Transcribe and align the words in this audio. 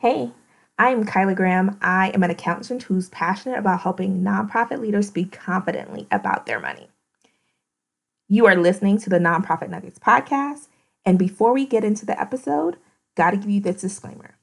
Hey, 0.00 0.30
I'm 0.78 1.04
Kyla 1.04 1.34
Graham. 1.34 1.76
I 1.82 2.10
am 2.10 2.22
an 2.22 2.30
accountant 2.30 2.84
who's 2.84 3.08
passionate 3.08 3.58
about 3.58 3.80
helping 3.80 4.22
nonprofit 4.22 4.78
leaders 4.78 5.08
speak 5.08 5.32
confidently 5.32 6.06
about 6.12 6.46
their 6.46 6.60
money. 6.60 6.88
You 8.28 8.46
are 8.46 8.54
listening 8.54 8.98
to 8.98 9.10
the 9.10 9.18
Nonprofit 9.18 9.70
Nuggets 9.70 9.98
podcast. 9.98 10.68
And 11.04 11.18
before 11.18 11.52
we 11.52 11.66
get 11.66 11.82
into 11.82 12.06
the 12.06 12.20
episode, 12.20 12.76
got 13.16 13.32
to 13.32 13.38
give 13.38 13.50
you 13.50 13.60
this 13.60 13.80
disclaimer. 13.80 14.36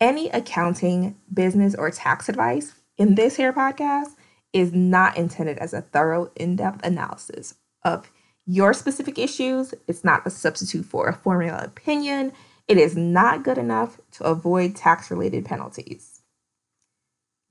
Any 0.00 0.30
accounting, 0.30 1.14
business, 1.32 1.76
or 1.76 1.92
tax 1.92 2.28
advice 2.28 2.74
in 2.96 3.14
this 3.14 3.36
here 3.36 3.52
podcast 3.52 4.16
is 4.52 4.72
not 4.72 5.16
intended 5.16 5.58
as 5.58 5.72
a 5.72 5.82
thorough, 5.82 6.32
in 6.34 6.56
depth 6.56 6.84
analysis 6.84 7.54
of 7.84 8.10
your 8.46 8.74
specific 8.74 9.16
issues. 9.16 9.74
It's 9.86 10.02
not 10.02 10.26
a 10.26 10.30
substitute 10.30 10.86
for 10.86 11.06
a 11.06 11.14
formula 11.14 11.62
opinion 11.62 12.32
it 12.68 12.76
is 12.76 12.96
not 12.96 13.42
good 13.42 13.58
enough 13.58 13.98
to 14.12 14.24
avoid 14.24 14.76
tax 14.76 15.10
related 15.10 15.44
penalties. 15.44 16.20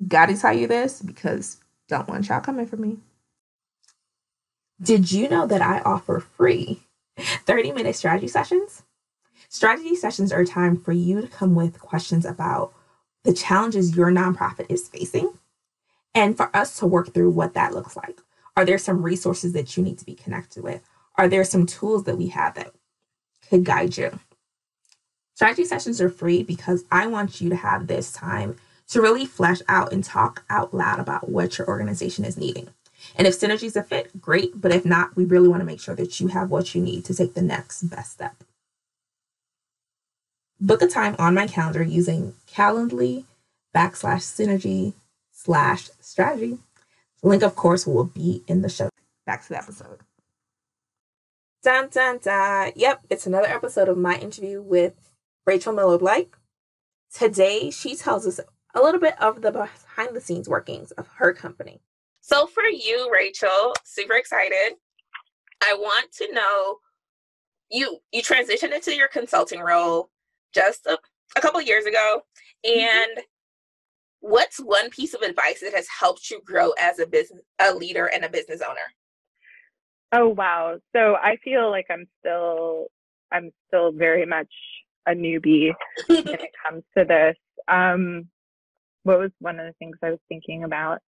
Gotta 0.08 0.38
tell 0.38 0.53
you 0.53 0.67
this 0.67 1.02
because 1.02 1.58
don't 1.89 2.08
want 2.08 2.30
y'all 2.30 2.39
coming 2.39 2.67
for 2.67 2.77
me. 2.77 2.98
Did 4.80 5.11
you 5.11 5.27
know 5.27 5.48
that 5.48 5.61
I 5.61 5.80
offer 5.80 6.20
free 6.20 6.84
30 7.17 7.72
minute 7.72 7.95
strategy 7.95 8.27
sessions? 8.27 8.84
Strategy 9.49 9.95
sessions 9.95 10.31
are 10.31 10.45
time 10.45 10.77
for 10.77 10.91
you 10.91 11.22
to 11.22 11.27
come 11.27 11.55
with 11.55 11.80
questions 11.80 12.25
about 12.25 12.73
the 13.23 13.34
challenges 13.34 13.95
your 13.95 14.11
nonprofit 14.11 14.67
is 14.70 14.88
facing 14.88 15.34
and 16.13 16.38
for 16.38 16.55
us 16.55 16.77
to 16.77 16.86
work 16.86 17.13
through 17.13 17.31
what 17.31 17.53
that 17.55 17.73
looks 17.73 17.95
like. 17.95 18.20
Are 18.55 18.66
there 18.66 18.77
some 18.77 19.02
resources 19.02 19.53
that 19.53 19.75
you 19.77 19.84
need 19.84 19.97
to 19.99 20.05
be 20.05 20.16
connected 20.16 20.63
with? 20.63 20.81
Are 21.16 21.27
there 21.27 21.44
some 21.44 21.66
tools 21.66 22.03
that 22.03 22.17
we 22.17 22.27
have 22.27 22.55
that 22.55 22.73
could 23.49 23.63
guide 23.63 23.97
you? 23.97 24.20
Strategy 25.38 25.66
sessions 25.66 26.02
are 26.02 26.09
free 26.09 26.41
because 26.41 26.83
I 26.91 27.05
want 27.05 27.41
you 27.41 27.49
to 27.49 27.55
have 27.55 27.85
this 27.85 28.11
time 28.11 28.55
to 28.88 29.03
really 29.03 29.27
flesh 29.27 29.59
out 29.67 29.94
and 29.94 30.03
talk 30.03 30.44
out 30.49 30.73
loud 30.73 30.99
about 30.99 31.29
what 31.29 31.59
your 31.59 31.67
organization 31.67 32.25
is 32.25 32.38
needing. 32.38 32.69
And 33.16 33.27
if 33.27 33.39
synergies 33.39 33.75
a 33.75 33.83
fit, 33.83 34.19
great. 34.19 34.59
But 34.59 34.71
if 34.71 34.83
not, 34.83 35.16
we 35.16 35.25
really 35.25 35.47
want 35.47 35.61
to 35.61 35.66
make 35.66 35.79
sure 35.79 35.94
that 35.94 36.19
you 36.19 36.29
have 36.29 36.49
what 36.49 36.73
you 36.73 36.81
need 36.81 37.05
to 37.05 37.13
take 37.13 37.35
the 37.35 37.44
next 37.44 37.83
best 37.83 38.13
step. 38.13 38.33
Book 40.59 40.81
a 40.81 40.88
time 40.88 41.16
on 41.19 41.35
my 41.35 41.45
calendar 41.45 41.83
using 41.83 42.33
Calendly 42.51 43.25
backslash 43.75 44.23
synergy 44.23 44.94
slash 45.31 45.91
strategy. 46.01 46.57
The 47.22 47.27
link, 47.27 47.44
of 47.44 47.55
course, 47.55 47.85
will 47.85 48.05
be 48.05 48.41
in 48.47 48.63
the 48.63 48.69
show. 48.69 48.89
Back 49.27 49.44
to 49.44 49.49
the 49.49 49.57
episode. 49.59 49.99
Dun, 51.61 51.89
dun, 51.89 52.17
dun. 52.23 52.72
Yep, 52.75 53.01
it's 53.11 53.27
another 53.27 53.47
episode 53.47 53.88
of 53.88 53.99
my 53.99 54.16
interview 54.16 54.63
with 54.63 55.06
Rachel 55.48 55.72
Miller 55.72 55.98
Blake. 55.98 56.36
Today, 57.14 57.72
she 57.72 57.95
tells 57.95 58.28
us 58.28 58.42
a 58.76 58.81
little 58.81 59.00
bit 59.00 59.20
of 59.22 59.42
the 59.42 59.52
behind 59.52 60.14
the 60.14 60.20
scenes 60.20 60.50
workings 60.50 60.92
of 60.92 61.08
her 61.16 61.34
company. 61.34 61.80
So, 62.20 62.45
for 62.45 62.64
you, 62.66 63.09
Rachel, 63.12 63.73
super 63.86 64.16
excited. 64.16 64.75
I 65.64 65.73
want 65.73 66.12
to 66.18 66.31
know 66.34 66.80
you 67.72 68.00
you 68.12 68.22
transitioned 68.22 68.75
into 68.75 68.94
your 68.94 69.08
consulting 69.08 69.62
role 69.62 70.09
just 70.53 70.86
a, 70.86 71.00
a 71.38 71.42
couple 71.42 71.62
years 71.62 71.86
ago, 71.86 72.23
mm-hmm. 72.66 72.80
and 72.80 73.12
mm-hmm. 73.18 74.30
what's 74.31 74.58
one 74.58 74.90
piece 74.90 75.14
of 75.14 75.22
advice 75.22 75.62
that 75.62 75.73
has 75.73 75.88
helped 75.88 76.30
you 76.30 76.42
grow 76.45 76.72
as 76.78 77.00
a 77.00 77.08
business 77.08 77.42
a 77.59 77.73
leader 77.73 78.08
and 78.14 78.25
a 78.25 78.30
business 78.30 78.62
owner? 78.62 78.80
Oh 80.12 80.28
wow! 80.28 80.78
So 80.94 81.16
I 81.16 81.38
feel 81.38 81.72
like 81.72 81.88
I'm 81.90 82.06
still 82.20 82.88
I'm 83.31 83.52
still 83.70 83.94
very 83.94 84.25
much 84.25 84.52
a 85.08 85.11
newbie 85.11 85.72
when 86.08 86.27
it 86.27 86.52
comes 86.67 86.83
to 86.97 87.05
this. 87.05 87.36
Um, 87.67 88.27
what 89.03 89.19
was 89.19 89.31
one 89.40 89.59
of 89.59 89.66
the 89.66 89.73
things 89.79 89.97
I 90.03 90.12
was 90.12 90.19
thinking 90.28 90.63
about? 90.63 91.00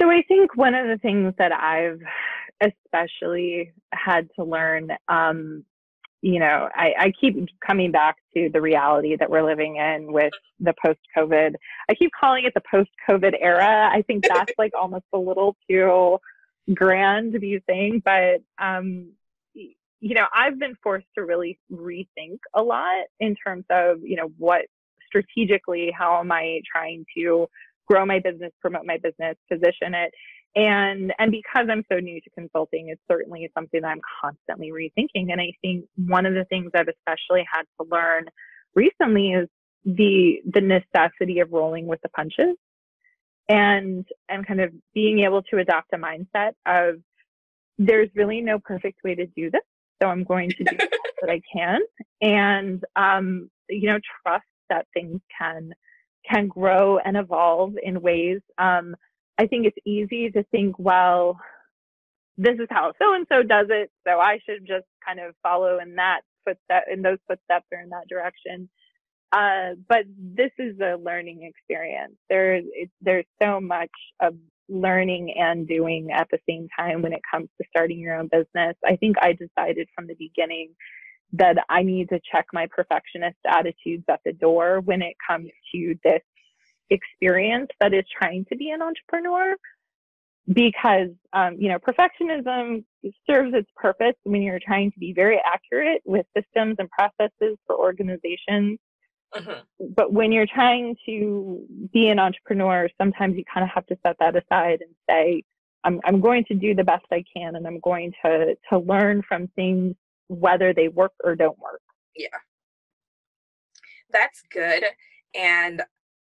So 0.00 0.10
I 0.10 0.22
think 0.26 0.56
one 0.56 0.74
of 0.74 0.86
the 0.86 0.98
things 0.98 1.34
that 1.38 1.52
I've 1.52 2.00
especially 2.60 3.72
had 3.92 4.28
to 4.36 4.44
learn, 4.44 4.90
um, 5.08 5.64
you 6.20 6.40
know, 6.40 6.68
I, 6.74 6.94
I, 6.98 7.12
keep 7.20 7.36
coming 7.64 7.92
back 7.92 8.16
to 8.34 8.48
the 8.52 8.60
reality 8.60 9.14
that 9.16 9.28
we're 9.28 9.44
living 9.44 9.76
in 9.76 10.10
with 10.12 10.32
the 10.58 10.72
post 10.84 11.00
COVID. 11.16 11.54
I 11.88 11.94
keep 11.94 12.10
calling 12.18 12.44
it 12.44 12.54
the 12.54 12.62
post 12.70 12.90
COVID 13.08 13.34
era. 13.38 13.90
I 13.92 14.02
think 14.02 14.24
that's 14.26 14.52
like 14.56 14.72
almost 14.78 15.04
a 15.12 15.18
little 15.18 15.56
too 15.68 16.18
grand 16.72 17.36
view 17.38 17.60
thing, 17.66 18.00
but 18.04 18.42
um, 18.58 19.12
you 20.04 20.14
know, 20.14 20.26
I've 20.34 20.58
been 20.58 20.76
forced 20.82 21.06
to 21.16 21.24
really 21.24 21.58
rethink 21.72 22.38
a 22.52 22.62
lot 22.62 23.06
in 23.20 23.34
terms 23.36 23.64
of, 23.70 24.02
you 24.02 24.16
know, 24.16 24.30
what 24.36 24.66
strategically, 25.06 25.90
how 25.96 26.20
am 26.20 26.30
I 26.30 26.60
trying 26.70 27.06
to 27.16 27.48
grow 27.86 28.04
my 28.04 28.18
business, 28.18 28.52
promote 28.60 28.84
my 28.84 28.98
business, 28.98 29.36
position 29.50 29.94
it. 29.94 30.12
And, 30.56 31.14
and 31.18 31.32
because 31.32 31.68
I'm 31.70 31.84
so 31.90 32.00
new 32.00 32.20
to 32.20 32.30
consulting, 32.38 32.90
it's 32.90 33.00
certainly 33.10 33.50
something 33.54 33.80
that 33.80 33.88
I'm 33.88 34.02
constantly 34.20 34.72
rethinking. 34.72 35.32
And 35.32 35.40
I 35.40 35.52
think 35.62 35.86
one 35.96 36.26
of 36.26 36.34
the 36.34 36.44
things 36.44 36.70
I've 36.74 36.88
especially 36.88 37.46
had 37.50 37.62
to 37.80 37.88
learn 37.90 38.26
recently 38.74 39.32
is 39.32 39.48
the, 39.86 40.42
the 40.44 40.60
necessity 40.60 41.40
of 41.40 41.50
rolling 41.50 41.86
with 41.86 42.02
the 42.02 42.10
punches 42.10 42.56
and 43.48 44.06
and 44.28 44.46
kind 44.46 44.60
of 44.60 44.72
being 44.94 45.20
able 45.20 45.42
to 45.42 45.58
adopt 45.58 45.92
a 45.92 45.98
mindset 45.98 46.52
of 46.66 46.96
there's 47.78 48.08
really 48.14 48.40
no 48.40 48.58
perfect 48.58 49.00
way 49.04 49.14
to 49.14 49.26
do 49.26 49.50
this 49.50 49.62
so 50.02 50.08
i'm 50.08 50.24
going 50.24 50.50
to 50.50 50.64
do 50.64 50.76
what 51.20 51.30
i 51.30 51.40
can. 51.52 51.80
And 52.20 52.84
um, 52.96 53.50
you 53.68 53.88
know 53.88 53.98
trust 54.22 54.46
that 54.70 54.86
things 54.94 55.20
can 55.38 55.74
can 56.30 56.48
grow 56.48 56.98
and 56.98 57.16
evolve 57.16 57.74
in 57.82 58.00
ways. 58.00 58.40
Um, 58.58 58.96
i 59.38 59.46
think 59.46 59.66
it's 59.66 59.78
easy 59.86 60.30
to 60.30 60.44
think 60.50 60.78
well 60.78 61.38
this 62.36 62.54
is 62.58 62.66
how 62.70 62.92
so 63.00 63.14
and 63.14 63.26
so 63.30 63.42
does 63.42 63.66
it 63.70 63.90
so 64.06 64.18
i 64.18 64.38
should 64.44 64.66
just 64.66 64.86
kind 65.06 65.20
of 65.20 65.34
follow 65.42 65.78
in 65.80 65.96
that 65.96 66.22
footstep 66.44 66.84
in 66.92 67.02
those 67.02 67.18
footsteps 67.28 67.66
or 67.72 67.80
in 67.80 67.90
that 67.90 68.08
direction 68.08 68.68
uh, 69.34 69.74
but 69.88 70.04
this 70.16 70.52
is 70.58 70.78
a 70.78 70.96
learning 70.96 71.42
experience. 71.42 72.14
There's 72.30 72.64
there's 73.00 73.26
so 73.42 73.60
much 73.60 73.90
of 74.20 74.36
learning 74.68 75.34
and 75.36 75.66
doing 75.66 76.10
at 76.12 76.28
the 76.30 76.38
same 76.48 76.68
time 76.78 77.02
when 77.02 77.12
it 77.12 77.20
comes 77.28 77.48
to 77.58 77.66
starting 77.68 77.98
your 77.98 78.16
own 78.16 78.28
business. 78.30 78.76
I 78.84 78.94
think 78.94 79.16
I 79.20 79.32
decided 79.32 79.88
from 79.94 80.06
the 80.06 80.14
beginning 80.14 80.70
that 81.32 81.56
I 81.68 81.82
need 81.82 82.10
to 82.10 82.20
check 82.30 82.46
my 82.52 82.68
perfectionist 82.70 83.38
attitudes 83.44 84.04
at 84.08 84.20
the 84.24 84.32
door 84.32 84.80
when 84.80 85.02
it 85.02 85.16
comes 85.28 85.50
to 85.74 85.96
this 86.04 86.22
experience 86.90 87.70
that 87.80 87.92
is 87.92 88.04
trying 88.16 88.44
to 88.50 88.56
be 88.56 88.70
an 88.70 88.82
entrepreneur 88.82 89.56
because 90.46 91.08
um, 91.32 91.56
you 91.58 91.68
know 91.68 91.78
perfectionism 91.78 92.84
serves 93.28 93.52
its 93.52 93.68
purpose 93.74 94.14
when 94.22 94.42
you're 94.42 94.60
trying 94.64 94.92
to 94.92 94.98
be 95.00 95.12
very 95.12 95.40
accurate 95.44 96.02
with 96.04 96.24
systems 96.36 96.76
and 96.78 96.88
processes 96.90 97.58
for 97.66 97.76
organizations 97.76 98.78
Mm-hmm. 99.34 99.92
But 99.94 100.12
when 100.12 100.32
you're 100.32 100.46
trying 100.46 100.96
to 101.06 101.66
be 101.92 102.08
an 102.08 102.18
entrepreneur, 102.18 102.88
sometimes 102.98 103.36
you 103.36 103.44
kind 103.52 103.64
of 103.64 103.70
have 103.70 103.86
to 103.86 103.98
set 104.02 104.16
that 104.20 104.36
aside 104.36 104.80
and 104.80 104.94
say, 105.08 105.42
I'm, 105.82 106.00
I'm 106.04 106.20
going 106.20 106.44
to 106.46 106.54
do 106.54 106.74
the 106.74 106.84
best 106.84 107.04
I 107.10 107.24
can 107.36 107.56
and 107.56 107.66
I'm 107.66 107.80
going 107.80 108.12
to, 108.24 108.56
to 108.70 108.78
learn 108.78 109.22
from 109.26 109.48
things, 109.48 109.96
whether 110.28 110.72
they 110.72 110.88
work 110.88 111.12
or 111.22 111.34
don't 111.34 111.58
work. 111.58 111.82
Yeah. 112.16 112.28
That's 114.10 114.42
good. 114.50 114.84
And 115.34 115.82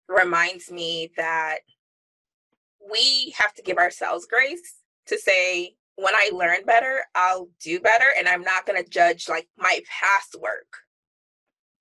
reminds 0.09 0.71
me 0.71 1.11
that 1.17 1.61
we 2.91 3.35
have 3.39 3.55
to 3.55 3.63
give 3.63 3.79
ourselves 3.79 4.27
grace 4.27 4.75
to 5.07 5.19
say, 5.19 5.75
when 5.97 6.15
I 6.15 6.31
learn 6.33 6.65
better, 6.65 7.03
I'll 7.15 7.49
do 7.63 7.81
better. 7.81 8.07
And 8.19 8.29
I'm 8.29 8.43
not 8.43 8.67
going 8.67 8.83
to 8.83 8.89
judge 8.89 9.29
like 9.29 9.49
my 9.59 9.81
past 10.01 10.37
work 10.41 10.67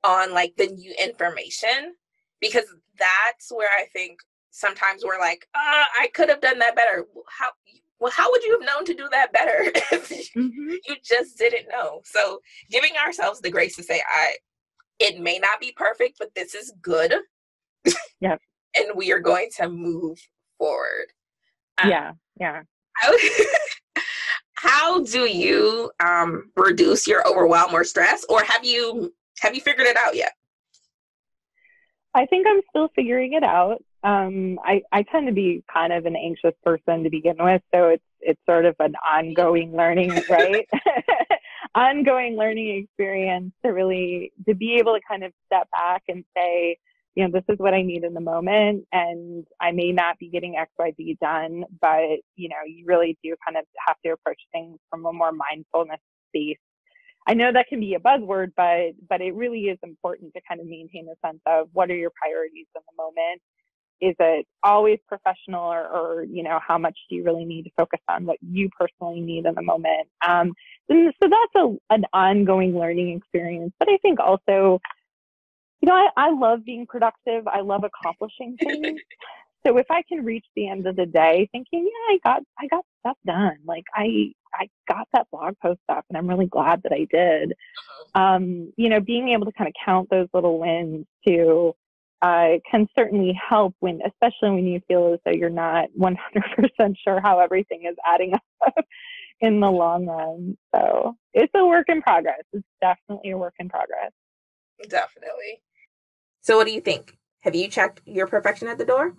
on 0.03 0.33
like 0.33 0.55
the 0.57 0.67
new 0.67 0.93
information 1.01 1.95
because 2.39 2.65
that's 2.97 3.51
where 3.51 3.69
I 3.69 3.85
think 3.93 4.19
sometimes 4.51 5.03
we're 5.05 5.19
like, 5.19 5.47
uh, 5.55 5.85
I 5.99 6.09
could 6.13 6.29
have 6.29 6.41
done 6.41 6.59
that 6.59 6.75
better. 6.75 7.05
How 7.27 7.49
well, 7.99 8.11
how 8.11 8.31
would 8.31 8.43
you 8.43 8.57
have 8.57 8.65
known 8.65 8.85
to 8.85 8.93
do 8.93 9.09
that 9.11 9.33
better 9.33 9.71
if 9.91 10.09
mm-hmm. 10.33 10.69
you 10.87 10.95
just 11.03 11.37
didn't 11.37 11.67
know? 11.69 12.01
So 12.05 12.39
giving 12.69 12.91
ourselves 12.95 13.41
the 13.41 13.51
grace 13.51 13.75
to 13.75 13.83
say, 13.83 14.01
I 14.07 14.35
it 14.99 15.19
may 15.19 15.39
not 15.39 15.59
be 15.59 15.73
perfect, 15.75 16.17
but 16.19 16.33
this 16.35 16.53
is 16.53 16.73
good. 16.81 17.13
Yeah. 18.19 18.35
and 18.77 18.95
we 18.95 19.11
are 19.11 19.19
going 19.19 19.49
to 19.57 19.69
move 19.69 20.19
forward. 20.57 21.07
Um, 21.81 21.89
yeah. 21.89 22.11
Yeah. 22.39 22.61
How, 22.93 23.13
how 24.55 25.03
do 25.03 25.25
you 25.25 25.89
um, 26.01 26.51
reduce 26.55 27.07
your 27.07 27.25
overwhelm 27.27 27.73
or 27.73 27.85
stress, 27.85 28.25
or 28.29 28.43
have 28.43 28.65
you 28.65 29.13
have 29.41 29.55
you 29.55 29.61
figured 29.61 29.87
it 29.87 29.97
out 29.97 30.15
yet? 30.15 30.33
I 32.15 32.25
think 32.25 32.47
I'm 32.47 32.61
still 32.69 32.89
figuring 32.95 33.33
it 33.33 33.43
out. 33.43 33.83
Um, 34.03 34.59
I, 34.63 34.81
I 34.91 35.03
tend 35.03 35.27
to 35.27 35.33
be 35.33 35.63
kind 35.71 35.93
of 35.93 36.05
an 36.05 36.15
anxious 36.15 36.53
person 36.63 37.03
to 37.03 37.09
begin 37.09 37.35
with, 37.39 37.61
so 37.73 37.89
it's 37.89 38.03
it's 38.21 38.39
sort 38.45 38.65
of 38.65 38.75
an 38.79 38.95
ongoing 38.95 39.75
learning, 39.75 40.11
right? 40.29 40.67
ongoing 41.75 42.35
learning 42.35 42.83
experience 42.83 43.51
to 43.63 43.69
really 43.71 44.31
to 44.47 44.55
be 44.55 44.77
able 44.79 44.93
to 44.93 45.01
kind 45.07 45.23
of 45.23 45.31
step 45.45 45.69
back 45.71 46.03
and 46.07 46.23
say, 46.35 46.77
you 47.15 47.27
know, 47.27 47.31
this 47.31 47.43
is 47.53 47.59
what 47.59 47.73
I 47.73 47.81
need 47.81 48.03
in 48.03 48.13
the 48.13 48.21
moment, 48.21 48.85
and 48.91 49.45
I 49.59 49.71
may 49.71 49.91
not 49.91 50.17
be 50.17 50.29
getting 50.29 50.55
X, 50.55 50.71
Y, 50.79 50.93
Z 50.95 51.17
done, 51.21 51.65
but 51.81 52.19
you 52.35 52.49
know, 52.49 52.63
you 52.65 52.85
really 52.87 53.17
do 53.23 53.35
kind 53.45 53.57
of 53.57 53.65
have 53.85 53.97
to 54.05 54.11
approach 54.11 54.41
things 54.51 54.79
from 54.89 55.05
a 55.05 55.13
more 55.13 55.31
mindfulness 55.31 55.99
space. 56.29 56.57
I 57.29 57.35
know 57.35 57.53
that 57.53 57.67
can 57.67 57.79
be 57.79 57.93
a 57.93 57.99
buzzword, 57.99 58.53
but 58.57 58.95
but 59.07 59.21
it 59.21 59.35
really 59.35 59.65
is 59.65 59.77
important 59.83 60.33
to 60.33 60.41
kind 60.49 60.59
of 60.59 60.65
maintain 60.65 61.07
a 61.07 61.27
sense 61.27 61.39
of 61.45 61.69
what 61.73 61.91
are 61.91 61.95
your 61.95 62.11
priorities 62.19 62.65
in 62.75 62.81
the 62.89 63.03
moment. 63.03 63.41
Is 64.01 64.15
it 64.17 64.47
always 64.63 64.97
professional 65.07 65.71
or, 65.71 65.85
or, 65.87 66.23
you 66.23 66.41
know 66.41 66.59
how 66.65 66.79
much 66.79 66.97
do 67.07 67.15
you 67.17 67.23
really 67.23 67.45
need 67.45 67.63
to 67.63 67.69
focus 67.77 67.99
on 68.09 68.25
what 68.25 68.37
you 68.41 68.69
personally 68.79 69.21
need 69.21 69.45
in 69.45 69.53
the 69.53 69.61
moment? 69.61 70.07
Um, 70.27 70.53
and 70.87 71.13
so 71.21 71.29
that's 71.29 71.55
a, 71.55 71.93
an 71.93 72.05
ongoing 72.13 72.75
learning 72.75 73.15
experience 73.15 73.73
but 73.77 73.87
i 73.87 73.97
think 73.97 74.19
also 74.19 74.79
you 75.81 75.87
know 75.87 75.93
I, 75.93 76.07
I 76.17 76.31
love 76.31 76.65
being 76.65 76.87
productive. 76.87 77.47
I 77.47 77.61
love 77.61 77.83
accomplishing 77.83 78.57
things 78.63 78.99
so 79.65 79.77
if 79.77 79.85
i 79.89 80.01
can 80.07 80.23
reach 80.23 80.45
the 80.55 80.67
end 80.67 80.87
of 80.87 80.95
the 80.95 81.05
day 81.05 81.47
thinking 81.51 81.83
yeah 81.85 82.15
i 82.15 82.19
got 82.23 82.43
i 82.59 82.67
got 82.67 82.85
stuff 82.99 83.17
done 83.25 83.57
like 83.65 83.85
i 83.95 84.31
i 84.55 84.67
got 84.87 85.07
that 85.13 85.27
blog 85.31 85.53
post 85.61 85.79
up 85.89 86.05
and 86.09 86.17
i'm 86.17 86.27
really 86.27 86.47
glad 86.47 86.81
that 86.83 86.91
i 86.91 87.07
did 87.11 87.51
uh-huh. 87.51 88.35
um, 88.35 88.71
you 88.77 88.89
know 88.89 88.99
being 88.99 89.29
able 89.29 89.45
to 89.45 89.53
kind 89.53 89.67
of 89.67 89.73
count 89.83 90.09
those 90.09 90.27
little 90.33 90.59
wins 90.59 91.05
to 91.27 91.73
uh, 92.21 92.57
can 92.69 92.85
certainly 92.97 93.39
help 93.49 93.73
when, 93.79 94.01
especially 94.05 94.49
when 94.49 94.65
you 94.65 94.81
feel 94.87 95.13
as 95.13 95.19
though 95.23 95.31
you're 95.31 95.49
not 95.49 95.87
100% 95.97 96.17
sure 97.01 97.21
how 97.21 97.39
everything 97.39 97.85
is 97.89 97.95
adding 98.05 98.33
up 98.65 98.85
in 99.41 99.59
the 99.59 99.71
long 99.71 100.05
run. 100.05 100.57
So 100.75 101.15
it's 101.33 101.51
a 101.55 101.65
work 101.65 101.87
in 101.87 102.01
progress. 102.01 102.41
It's 102.51 102.65
definitely 102.81 103.31
a 103.31 103.37
work 103.37 103.53
in 103.59 103.69
progress. 103.69 104.11
Definitely. 104.87 105.61
So, 106.41 106.57
what 106.57 106.67
do 106.67 106.73
you 106.73 106.81
think? 106.81 107.17
Have 107.41 107.55
you 107.55 107.67
checked 107.67 108.01
your 108.05 108.27
perfection 108.27 108.67
at 108.67 108.77
the 108.77 108.85
door? 108.85 109.13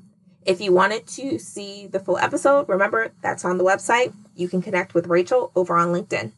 If 0.46 0.60
you 0.60 0.72
wanted 0.72 1.06
to 1.08 1.38
see 1.38 1.86
the 1.86 2.00
full 2.00 2.18
episode, 2.18 2.68
remember 2.68 3.12
that's 3.20 3.44
on 3.44 3.58
the 3.58 3.64
website. 3.64 4.14
You 4.34 4.48
can 4.48 4.62
connect 4.62 4.94
with 4.94 5.06
Rachel 5.06 5.52
over 5.54 5.76
on 5.76 5.88
LinkedIn. 5.88 6.32